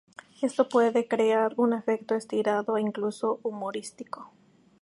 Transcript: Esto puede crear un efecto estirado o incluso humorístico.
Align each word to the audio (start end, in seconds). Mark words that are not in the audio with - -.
Esto 0.41 0.67
puede 0.67 1.07
crear 1.07 1.53
un 1.57 1.73
efecto 1.73 2.15
estirado 2.15 2.73
o 2.73 2.77
incluso 2.79 3.39
humorístico. 3.43 4.31